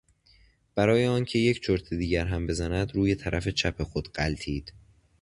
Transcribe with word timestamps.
برای 0.75 1.07
آنکه 1.07 1.39
یک 1.39 1.63
چرت 1.63 1.93
دیگر 1.93 2.25
هم 2.25 2.47
بزند 2.47 2.91
روی 2.95 3.15
طرف 3.15 3.47
چپ 3.47 3.83
خود 3.83 4.11
غلتید. 4.13 4.73